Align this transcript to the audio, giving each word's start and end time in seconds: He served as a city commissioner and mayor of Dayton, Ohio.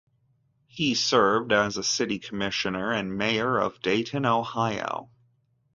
He 0.65 0.95
served 0.95 1.51
as 1.53 1.77
a 1.77 1.83
city 1.83 2.17
commissioner 2.17 2.91
and 2.91 3.15
mayor 3.19 3.59
of 3.59 3.79
Dayton, 3.83 4.25
Ohio. 4.25 5.11